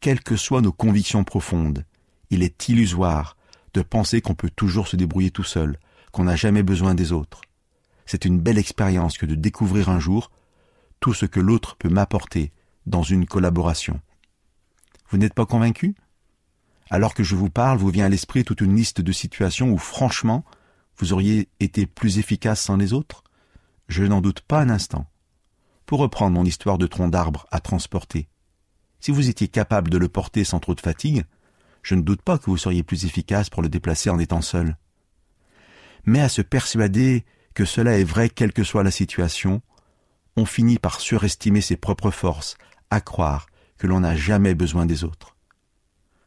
Quelles 0.00 0.20
que 0.20 0.36
soient 0.36 0.60
nos 0.60 0.72
convictions 0.74 1.24
profondes, 1.24 1.86
il 2.28 2.42
est 2.42 2.68
illusoire 2.68 3.38
de 3.72 3.80
penser 3.80 4.20
qu'on 4.20 4.34
peut 4.34 4.50
toujours 4.50 4.88
se 4.88 4.96
débrouiller 4.96 5.30
tout 5.30 5.42
seul, 5.42 5.78
qu'on 6.12 6.24
n'a 6.24 6.36
jamais 6.36 6.62
besoin 6.62 6.94
des 6.94 7.12
autres. 7.12 7.40
C'est 8.04 8.26
une 8.26 8.40
belle 8.40 8.58
expérience 8.58 9.16
que 9.16 9.24
de 9.24 9.36
découvrir 9.36 9.88
un 9.88 10.00
jour 10.00 10.30
tout 11.00 11.14
ce 11.14 11.24
que 11.24 11.40
l'autre 11.40 11.76
peut 11.76 11.88
m'apporter 11.88 12.52
dans 12.84 13.04
une 13.04 13.24
collaboration. 13.24 14.02
Vous 15.08 15.16
n'êtes 15.16 15.32
pas 15.32 15.46
convaincu? 15.46 15.94
Alors 16.92 17.14
que 17.14 17.22
je 17.22 17.36
vous 17.36 17.48
parle, 17.48 17.78
vous 17.78 17.88
vient 17.88 18.04
à 18.04 18.10
l'esprit 18.10 18.44
toute 18.44 18.60
une 18.60 18.76
liste 18.76 19.00
de 19.00 19.12
situations 19.12 19.70
où 19.70 19.78
franchement, 19.78 20.44
vous 20.98 21.14
auriez 21.14 21.48
été 21.58 21.86
plus 21.86 22.18
efficace 22.18 22.60
sans 22.60 22.76
les 22.76 22.92
autres? 22.92 23.24
Je 23.88 24.04
n'en 24.04 24.20
doute 24.20 24.42
pas 24.42 24.60
un 24.60 24.68
instant. 24.68 25.06
Pour 25.86 26.00
reprendre 26.00 26.36
mon 26.36 26.44
histoire 26.44 26.76
de 26.76 26.86
tronc 26.86 27.08
d'arbre 27.08 27.46
à 27.50 27.60
transporter, 27.60 28.28
si 29.00 29.10
vous 29.10 29.30
étiez 29.30 29.48
capable 29.48 29.88
de 29.88 29.96
le 29.96 30.10
porter 30.10 30.44
sans 30.44 30.60
trop 30.60 30.74
de 30.74 30.82
fatigue, 30.82 31.24
je 31.82 31.94
ne 31.94 32.02
doute 32.02 32.20
pas 32.20 32.36
que 32.36 32.50
vous 32.50 32.58
seriez 32.58 32.82
plus 32.82 33.06
efficace 33.06 33.48
pour 33.48 33.62
le 33.62 33.70
déplacer 33.70 34.10
en 34.10 34.18
étant 34.18 34.42
seul. 34.42 34.76
Mais 36.04 36.20
à 36.20 36.28
se 36.28 36.42
persuader 36.42 37.24
que 37.54 37.64
cela 37.64 37.98
est 37.98 38.04
vrai 38.04 38.28
quelle 38.28 38.52
que 38.52 38.64
soit 38.64 38.84
la 38.84 38.90
situation, 38.90 39.62
on 40.36 40.44
finit 40.44 40.78
par 40.78 41.00
surestimer 41.00 41.62
ses 41.62 41.78
propres 41.78 42.10
forces, 42.10 42.58
à 42.90 43.00
croire 43.00 43.46
que 43.78 43.86
l'on 43.86 44.00
n'a 44.00 44.14
jamais 44.14 44.54
besoin 44.54 44.84
des 44.84 45.04
autres. 45.04 45.31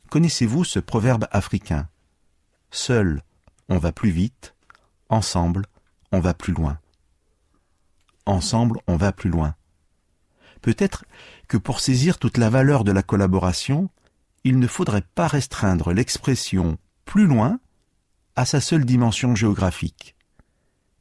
Connaissez-vous 0.10 0.64
ce 0.64 0.80
proverbe 0.80 1.28
africain? 1.32 1.90
Seul, 2.72 3.24
on 3.70 3.78
va 3.78 3.92
plus 3.92 4.12
vite, 4.12 4.56
ensemble, 5.10 5.66
on 6.12 6.20
va 6.20 6.34
plus 6.34 6.54
loin. 6.54 6.80
Ensemble, 8.26 8.80
on 8.88 8.96
va 8.96 9.12
plus 9.12 9.30
loin. 9.30 9.56
Peut-être 10.62 11.06
que 11.48 11.58
pour 11.58 11.80
saisir 11.80 12.18
toute 12.18 12.38
la 12.38 12.50
valeur 12.50 12.84
de 12.84 12.92
la 12.92 13.04
collaboration, 13.04 13.90
il 14.44 14.60
ne 14.60 14.68
faudrait 14.68 15.04
pas 15.16 15.28
restreindre 15.28 15.92
l'expression 15.92 16.78
plus 17.06 17.28
loin 17.28 17.60
à 18.36 18.46
sa 18.46 18.62
seule 18.62 18.86
dimension 18.86 19.36
géographique. 19.36 20.16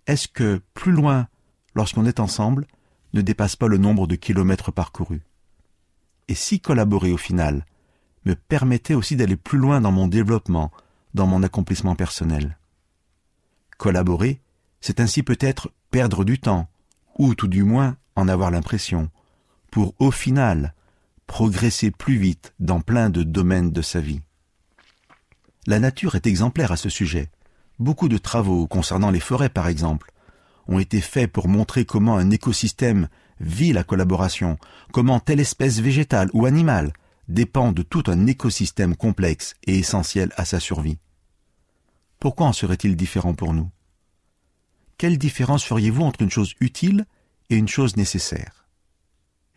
Est-ce 0.06 0.28
que 0.28 0.60
plus 0.74 0.92
loin, 0.92 1.28
lorsqu'on 1.74 2.06
est 2.06 2.20
ensemble, 2.20 2.66
ne 3.12 3.20
dépasse 3.20 3.56
pas 3.56 3.68
le 3.68 3.78
nombre 3.78 4.06
de 4.06 4.16
kilomètres 4.16 4.72
parcourus? 4.72 5.22
Et 6.28 6.34
si 6.34 6.60
collaborer 6.60 7.12
au 7.12 7.16
final 7.16 7.64
me 8.24 8.34
permettait 8.34 8.94
aussi 8.94 9.16
d'aller 9.16 9.36
plus 9.36 9.58
loin 9.58 9.80
dans 9.80 9.92
mon 9.92 10.08
développement, 10.08 10.70
dans 11.14 11.26
mon 11.26 11.42
accomplissement 11.42 11.94
personnel 11.94 12.58
Collaborer, 13.76 14.40
c'est 14.80 15.00
ainsi 15.00 15.22
peut-être 15.22 15.70
perdre 15.90 16.24
du 16.24 16.38
temps, 16.38 16.68
ou 17.18 17.34
tout 17.34 17.48
du 17.48 17.64
moins 17.64 17.96
en 18.16 18.28
avoir 18.28 18.50
l'impression, 18.50 19.10
pour 19.70 19.94
au 19.98 20.10
final 20.10 20.74
progresser 21.26 21.90
plus 21.90 22.16
vite 22.16 22.54
dans 22.60 22.80
plein 22.80 23.10
de 23.10 23.22
domaines 23.22 23.72
de 23.72 23.82
sa 23.82 24.00
vie. 24.00 24.20
La 25.66 25.78
nature 25.78 26.14
est 26.14 26.26
exemplaire 26.26 26.72
à 26.72 26.76
ce 26.76 26.88
sujet. 26.88 27.30
Beaucoup 27.78 28.08
de 28.08 28.18
travaux 28.18 28.66
concernant 28.66 29.10
les 29.10 29.20
forêts, 29.20 29.48
par 29.48 29.68
exemple, 29.68 30.12
ont 30.68 30.78
été 30.78 31.00
faits 31.00 31.32
pour 31.32 31.48
montrer 31.48 31.84
comment 31.84 32.16
un 32.16 32.30
écosystème 32.30 33.08
vit 33.40 33.72
la 33.72 33.84
collaboration, 33.84 34.58
comment 34.92 35.20
telle 35.20 35.40
espèce 35.40 35.80
végétale 35.80 36.30
ou 36.32 36.46
animale 36.46 36.92
dépend 37.28 37.72
de 37.72 37.82
tout 37.82 38.04
un 38.06 38.26
écosystème 38.26 38.96
complexe 38.96 39.54
et 39.66 39.78
essentiel 39.78 40.32
à 40.36 40.44
sa 40.44 40.60
survie. 40.60 40.98
Pourquoi 42.18 42.46
en 42.46 42.52
serait-il 42.52 42.96
différent 42.96 43.34
pour 43.34 43.52
nous? 43.52 43.70
Quelle 44.98 45.18
différence 45.18 45.64
feriez-vous 45.64 46.02
entre 46.02 46.22
une 46.22 46.30
chose 46.30 46.54
utile 46.60 47.06
et 47.50 47.56
une 47.56 47.68
chose 47.68 47.96
nécessaire? 47.96 48.66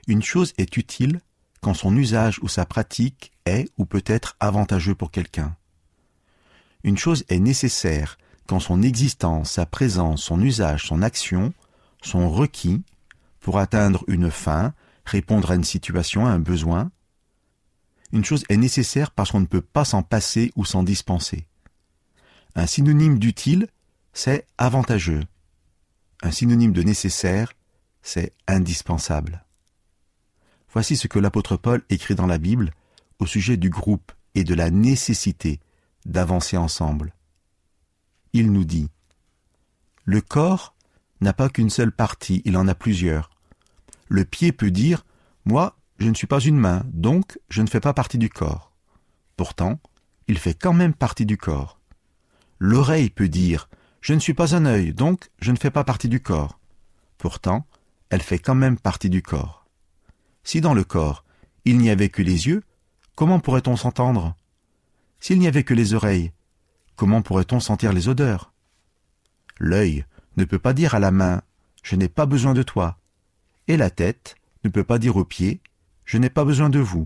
Une 0.07 0.23
chose 0.23 0.53
est 0.57 0.77
utile 0.77 1.21
quand 1.61 1.73
son 1.73 1.95
usage 1.95 2.39
ou 2.41 2.47
sa 2.47 2.65
pratique 2.65 3.31
est 3.45 3.69
ou 3.77 3.85
peut 3.85 4.03
être 4.05 4.35
avantageux 4.39 4.95
pour 4.95 5.11
quelqu'un. 5.11 5.55
Une 6.83 6.97
chose 6.97 7.25
est 7.29 7.39
nécessaire 7.39 8.17
quand 8.47 8.59
son 8.59 8.81
existence, 8.81 9.51
sa 9.51 9.65
présence, 9.65 10.23
son 10.23 10.41
usage, 10.41 10.85
son 10.85 11.01
action 11.01 11.53
sont 12.01 12.29
requis 12.29 12.83
pour 13.39 13.59
atteindre 13.59 14.03
une 14.07 14.31
fin, 14.31 14.73
répondre 15.05 15.51
à 15.51 15.55
une 15.55 15.63
situation, 15.63 16.25
à 16.25 16.31
un 16.31 16.39
besoin. 16.39 16.91
Une 18.11 18.23
chose 18.23 18.45
est 18.49 18.57
nécessaire 18.57 19.11
parce 19.11 19.31
qu'on 19.31 19.41
ne 19.41 19.45
peut 19.45 19.61
pas 19.61 19.85
s'en 19.85 20.03
passer 20.03 20.51
ou 20.55 20.65
s'en 20.65 20.83
dispenser. 20.83 21.47
Un 22.55 22.65
synonyme 22.65 23.19
d'utile, 23.19 23.67
c'est 24.13 24.47
avantageux. 24.57 25.23
Un 26.21 26.31
synonyme 26.31 26.71
de 26.71 26.83
nécessaire, 26.83 27.53
c'est 28.01 28.33
indispensable. 28.47 29.43
Voici 30.71 30.95
ce 30.95 31.07
que 31.07 31.19
l'apôtre 31.19 31.57
Paul 31.57 31.83
écrit 31.89 32.15
dans 32.15 32.27
la 32.27 32.37
Bible 32.37 32.71
au 33.19 33.25
sujet 33.25 33.57
du 33.57 33.69
groupe 33.69 34.11
et 34.35 34.43
de 34.43 34.53
la 34.53 34.69
nécessité 34.69 35.59
d'avancer 36.05 36.57
ensemble. 36.57 37.13
Il 38.33 38.51
nous 38.51 38.65
dit 38.65 38.89
Le 40.05 40.21
corps 40.21 40.75
n'a 41.21 41.33
pas 41.33 41.49
qu'une 41.49 41.69
seule 41.69 41.91
partie, 41.91 42.41
il 42.45 42.57
en 42.57 42.67
a 42.67 42.75
plusieurs. 42.75 43.29
Le 44.07 44.25
pied 44.25 44.51
peut 44.51 44.71
dire 44.71 45.05
Moi, 45.45 45.77
je 45.99 46.09
ne 46.09 46.13
suis 46.13 46.27
pas 46.27 46.39
une 46.39 46.57
main, 46.57 46.83
donc 46.87 47.39
je 47.49 47.61
ne 47.61 47.67
fais 47.67 47.79
pas 47.79 47.93
partie 47.93 48.17
du 48.17 48.29
corps. 48.29 48.71
Pourtant, 49.35 49.79
il 50.27 50.37
fait 50.37 50.53
quand 50.53 50.73
même 50.73 50.93
partie 50.93 51.25
du 51.25 51.37
corps. 51.37 51.79
L'oreille 52.59 53.09
peut 53.09 53.29
dire 53.29 53.69
Je 54.01 54.13
ne 54.13 54.19
suis 54.19 54.33
pas 54.33 54.55
un 54.55 54.65
œil, 54.65 54.93
donc 54.93 55.29
je 55.39 55.51
ne 55.51 55.57
fais 55.57 55.71
pas 55.71 55.83
partie 55.83 56.09
du 56.09 56.19
corps. 56.19 56.59
Pourtant, 57.17 57.65
elle 58.09 58.21
fait 58.21 58.39
quand 58.39 58.55
même 58.55 58.77
partie 58.77 59.09
du 59.09 59.21
corps. 59.21 59.65
Si 60.43 60.61
dans 60.61 60.73
le 60.73 60.83
corps, 60.83 61.23
il 61.65 61.77
n'y 61.77 61.89
avait 61.89 62.09
que 62.09 62.21
les 62.21 62.47
yeux, 62.47 62.63
comment 63.15 63.39
pourrait-on 63.39 63.75
s'entendre? 63.75 64.35
S'il 65.19 65.39
n'y 65.39 65.47
avait 65.47 65.63
que 65.63 65.73
les 65.73 65.93
oreilles, 65.93 66.31
comment 66.95 67.21
pourrait-on 67.21 67.59
sentir 67.59 67.91
les 67.91 68.07
odeurs? 68.07 68.53
L'œil 69.59 70.05
ne 70.37 70.45
peut 70.45 70.59
pas 70.59 70.73
dire 70.73 70.93
à 70.93 70.99
la 70.99 71.11
main 71.11 71.41
Je 71.81 71.95
n'ai 71.95 72.07
pas 72.07 72.25
besoin 72.25 72.53
de 72.53 72.63
toi. 72.63 72.99
Et 73.67 73.77
la 73.77 73.89
tête 73.89 74.35
ne 74.63 74.69
peut 74.69 74.83
pas 74.83 74.99
dire 74.99 75.17
aux 75.17 75.25
pieds 75.25 75.59
Je 76.07 76.17
n'ai 76.17 76.29
pas 76.29 76.45
besoin 76.45 76.69
de 76.69 76.79
vous. 76.79 77.05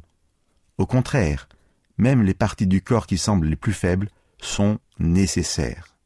Au 0.77 0.85
contraire, 0.85 1.49
même 1.97 2.21
les 2.21 2.35
parties 2.35 2.67
du 2.67 2.83
corps 2.83 3.07
qui 3.07 3.17
semblent 3.17 3.47
les 3.47 3.55
plus 3.55 3.73
faibles 3.73 4.09
sont 4.39 4.77
nécessaires. 4.99 5.97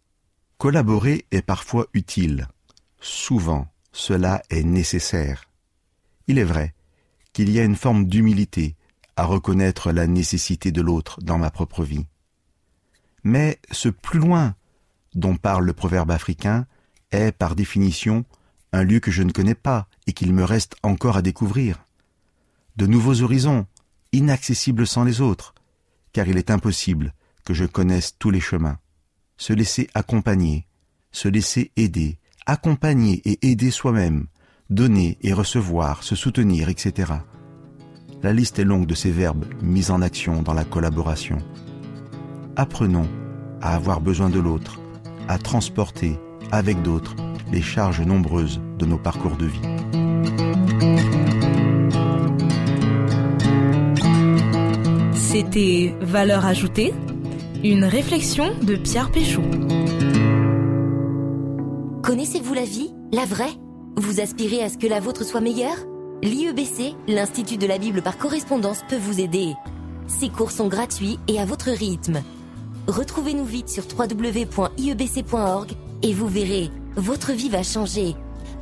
Collaborer 0.58 1.26
est 1.32 1.42
parfois 1.42 1.88
utile. 1.94 2.48
Souvent, 3.02 3.68
cela 3.92 4.42
est 4.50 4.64
nécessaire. 4.64 5.50
Il 6.28 6.40
est 6.40 6.46
vrai 6.46 6.74
qu'il 7.34 7.50
y 7.50 7.60
a 7.60 7.66
une 7.66 7.76
forme 7.76 8.06
d'humilité 8.06 8.78
à 9.18 9.26
reconnaître 9.26 9.92
la 9.92 10.08
nécessité 10.08 10.72
de 10.72 10.82
l'autre 10.82 11.22
dans 11.22 11.38
ma 11.38 11.52
propre 11.52 11.84
vie. 11.84 12.08
Mais 13.26 13.60
ce 13.72 13.90
plus 13.90 14.20
loin 14.20 14.56
dont 15.16 15.36
parle 15.36 15.66
le 15.66 15.74
proverbe 15.74 16.12
africain 16.12 16.66
est, 17.12 17.34
par 17.34 17.56
définition, 17.56 18.24
un 18.72 18.84
lieu 18.84 19.02
que 19.02 19.12
je 19.12 19.24
ne 19.24 19.34
connais 19.34 19.56
pas 19.56 19.90
et 20.08 20.14
qu'il 20.14 20.34
me 20.34 20.46
reste 20.46 20.78
encore 20.82 21.18
à 21.18 21.22
découvrir. 21.22 21.85
De 22.78 22.88
nouveaux 22.88 23.22
horizons, 23.22 23.68
inaccessibles 24.12 24.86
sans 24.86 25.04
les 25.04 25.22
autres, 25.22 25.54
car 26.12 26.28
il 26.28 26.38
est 26.38 26.52
impossible 26.52 27.14
que 27.46 27.54
je 27.54 27.66
connaisse 27.66 28.16
tous 28.18 28.32
les 28.32 28.40
chemins. 28.40 28.78
Se 29.38 29.54
laisser 29.54 29.90
accompagner, 29.94 30.68
se 31.12 31.28
laisser 31.28 31.72
aider, 31.78 32.18
accompagner 32.46 33.22
et 33.26 33.52
aider 33.52 33.72
soi-même, 33.72 34.28
donner 34.70 35.18
et 35.22 35.34
recevoir, 35.34 36.04
se 36.04 36.16
soutenir, 36.16 36.70
etc. 36.70 37.14
La 38.24 38.34
liste 38.34 38.60
est 38.60 38.64
longue 38.64 38.88
de 38.88 38.96
ces 38.96 39.12
verbes 39.12 39.46
mis 39.62 39.92
en 39.92 40.02
action 40.02 40.42
dans 40.42 40.54
la 40.54 40.66
collaboration. 40.66 41.38
Apprenons 42.56 43.08
à 43.62 43.76
avoir 43.76 44.02
besoin 44.02 44.30
de 44.30 44.40
l'autre, 44.40 44.80
à 45.28 45.38
transporter 45.38 46.20
avec 46.52 46.82
d'autres 46.82 47.16
les 47.52 47.62
charges 47.62 48.02
nombreuses 48.02 48.62
de 48.80 48.86
nos 48.86 48.98
parcours 48.98 49.38
de 49.38 49.46
vie. 49.46 50.05
C'était 55.36 55.94
Valeur 56.00 56.46
ajoutée, 56.46 56.94
une 57.62 57.84
réflexion 57.84 58.56
de 58.62 58.78
Pierre 58.78 59.12
Péchaud. 59.12 59.42
Connaissez-vous 62.02 62.54
la 62.54 62.64
vie, 62.64 62.94
la 63.12 63.26
vraie? 63.26 63.52
Vous 63.98 64.22
aspirez 64.22 64.64
à 64.64 64.70
ce 64.70 64.78
que 64.78 64.88
la 64.88 65.02
vôtre 65.02 65.26
soit 65.26 65.42
meilleure? 65.42 65.76
L'IEBC, 66.24 66.96
l'Institut 67.10 67.58
de 67.58 67.68
la 67.68 67.78
Bible 67.78 68.02
par 68.02 68.18
correspondance, 68.18 68.86
peut 68.88 68.96
vous 68.96 69.20
aider. 69.20 69.52
Ces 70.08 70.30
cours 70.30 70.52
sont 70.52 70.70
gratuits 70.70 71.20
et 71.28 71.38
à 71.38 71.44
votre 71.44 71.70
rythme. 71.70 72.22
Retrouvez-nous 72.88 73.44
vite 73.44 73.68
sur 73.68 73.84
www.iebc.org 73.94 75.72
et 76.02 76.14
vous 76.14 76.28
verrez, 76.30 76.70
votre 76.96 77.34
vie 77.34 77.50
va 77.50 77.62
changer. 77.62 78.16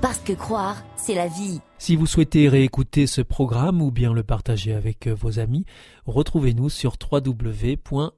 Parce 0.03 0.19
que 0.19 0.33
croire, 0.33 0.83
c'est 0.97 1.15
la 1.15 1.29
vie. 1.29 1.61
Si 1.77 1.95
vous 1.95 2.07
souhaitez 2.07 2.49
réécouter 2.49 3.07
ce 3.07 3.21
programme 3.21 3.81
ou 3.81 3.89
bien 3.89 4.11
le 4.11 4.21
partager 4.21 4.73
avec 4.73 5.07
euh, 5.07 5.15
vos 5.15 5.39
amis, 5.39 5.63
retrouvez-nous 6.05 6.67
sur 6.67 6.97
www.awr.org. 7.09 8.09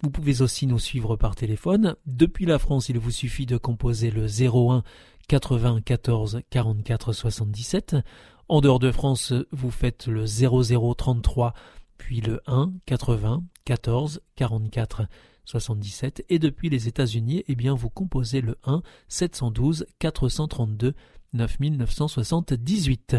Vous 0.00 0.10
pouvez 0.10 0.40
aussi 0.40 0.68
nous 0.68 0.78
suivre 0.78 1.16
par 1.16 1.34
téléphone. 1.34 1.96
Depuis 2.06 2.46
la 2.46 2.60
France, 2.60 2.88
il 2.88 3.00
vous 3.00 3.10
suffit 3.10 3.44
de 3.44 3.56
composer 3.56 4.12
le 4.12 4.26
01 4.26 4.84
94 5.26 6.42
44 6.48 7.12
77. 7.12 7.96
En 8.48 8.60
dehors 8.60 8.78
de 8.78 8.92
France, 8.92 9.32
vous 9.50 9.72
faites 9.72 10.06
le 10.06 10.26
0033 10.26 11.54
puis 11.96 12.20
le 12.20 12.40
1 12.46 12.70
80 12.86 13.42
14 13.64 14.20
44 14.36 15.08
77 15.48 16.24
et 16.28 16.38
depuis 16.38 16.68
les 16.68 16.88
États-Unis, 16.88 17.42
eh 17.48 17.54
bien 17.54 17.74
vous 17.74 17.88
composez 17.88 18.42
le 18.42 18.56
1 18.64 18.82
712 19.08 19.86
432 19.98 20.94
9978. 21.32 23.16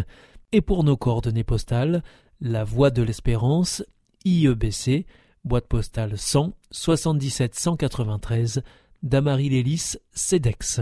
Et 0.51 0.61
pour 0.61 0.83
nos 0.83 0.97
coordonnées 0.97 1.43
postales, 1.43 2.03
la 2.39 2.63
Voie 2.63 2.91
de 2.91 3.01
l'Espérance, 3.01 3.83
IEBC, 4.25 5.05
boîte 5.43 5.67
postale 5.67 6.17
100 6.17 6.53
77 6.71 7.55
193, 7.55 8.61
Damary 9.01 9.49
Lélis, 9.49 9.95
CEDEX. 10.13 10.81